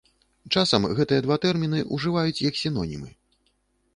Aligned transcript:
Часам 0.59 0.87
гэтыя 0.99 1.23
два 1.25 1.37
тэрміны 1.43 1.83
ўжываюць 1.97 2.41
як 2.49 2.57
сінонімы. 2.63 3.09